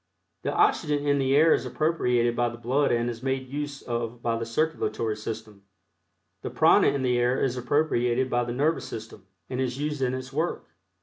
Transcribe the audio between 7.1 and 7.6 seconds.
air is